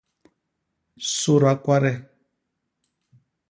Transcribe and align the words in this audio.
Sôda 1.17 1.53
kwade. 1.63 1.93